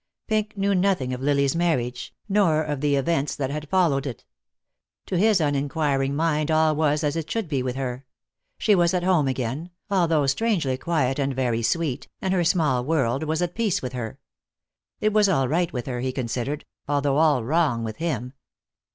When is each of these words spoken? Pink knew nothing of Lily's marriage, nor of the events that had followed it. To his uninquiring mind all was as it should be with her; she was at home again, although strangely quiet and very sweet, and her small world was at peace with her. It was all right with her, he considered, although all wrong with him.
Pink 0.27 0.57
knew 0.57 0.73
nothing 0.73 1.13
of 1.13 1.21
Lily's 1.21 1.55
marriage, 1.55 2.11
nor 2.27 2.63
of 2.63 2.81
the 2.81 2.95
events 2.95 3.35
that 3.35 3.51
had 3.51 3.69
followed 3.69 4.07
it. 4.07 4.25
To 5.05 5.15
his 5.15 5.39
uninquiring 5.39 6.15
mind 6.15 6.49
all 6.49 6.75
was 6.75 7.03
as 7.03 7.15
it 7.15 7.29
should 7.29 7.47
be 7.47 7.61
with 7.61 7.75
her; 7.75 8.03
she 8.57 8.73
was 8.73 8.95
at 8.95 9.03
home 9.03 9.27
again, 9.27 9.69
although 9.91 10.25
strangely 10.25 10.75
quiet 10.75 11.19
and 11.19 11.35
very 11.35 11.61
sweet, 11.61 12.07
and 12.19 12.33
her 12.33 12.43
small 12.43 12.83
world 12.83 13.21
was 13.25 13.43
at 13.43 13.53
peace 13.53 13.83
with 13.83 13.93
her. 13.93 14.17
It 14.99 15.13
was 15.13 15.29
all 15.29 15.47
right 15.47 15.71
with 15.71 15.85
her, 15.85 15.99
he 15.99 16.11
considered, 16.11 16.65
although 16.87 17.17
all 17.17 17.43
wrong 17.43 17.83
with 17.83 17.97
him. 17.97 18.33